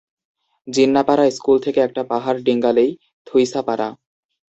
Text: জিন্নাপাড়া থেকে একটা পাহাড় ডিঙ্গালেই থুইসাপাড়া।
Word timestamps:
জিন্নাপাড়া 0.67 1.25
থেকে 1.59 1.79
একটা 1.81 2.01
পাহাড় 2.03 2.39
ডিঙ্গালেই 2.41 2.91
থুইসাপাড়া। 3.27 3.89